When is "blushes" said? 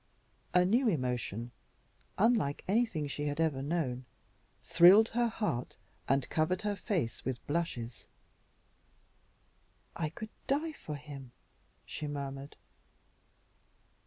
7.45-8.07